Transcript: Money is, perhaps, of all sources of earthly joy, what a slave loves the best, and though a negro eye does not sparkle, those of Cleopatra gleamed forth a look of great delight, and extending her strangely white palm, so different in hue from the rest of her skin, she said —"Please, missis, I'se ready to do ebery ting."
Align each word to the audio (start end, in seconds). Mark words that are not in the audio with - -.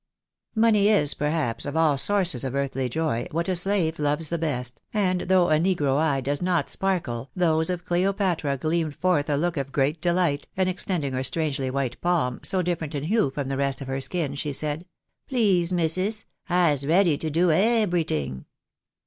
Money 0.55 0.87
is, 0.89 1.13
perhaps, 1.13 1.63
of 1.63 1.77
all 1.77 1.95
sources 1.95 2.43
of 2.43 2.55
earthly 2.55 2.89
joy, 2.89 3.27
what 3.29 3.47
a 3.47 3.55
slave 3.55 3.99
loves 3.99 4.29
the 4.31 4.37
best, 4.39 4.81
and 4.95 5.21
though 5.29 5.51
a 5.51 5.59
negro 5.59 5.95
eye 5.99 6.19
does 6.19 6.41
not 6.41 6.71
sparkle, 6.71 7.29
those 7.35 7.69
of 7.69 7.85
Cleopatra 7.85 8.57
gleamed 8.57 8.95
forth 8.95 9.29
a 9.29 9.37
look 9.37 9.57
of 9.57 9.71
great 9.71 10.01
delight, 10.01 10.47
and 10.57 10.67
extending 10.67 11.13
her 11.13 11.23
strangely 11.23 11.69
white 11.69 12.01
palm, 12.01 12.39
so 12.41 12.63
different 12.63 12.95
in 12.95 13.03
hue 13.03 13.29
from 13.29 13.47
the 13.47 13.57
rest 13.57 13.79
of 13.79 13.87
her 13.87 14.01
skin, 14.01 14.33
she 14.33 14.51
said 14.53 14.87
—"Please, 15.29 15.71
missis, 15.71 16.25
I'se 16.49 16.83
ready 16.83 17.15
to 17.19 17.29
do 17.29 17.49
ebery 17.51 18.05
ting." 18.07 18.45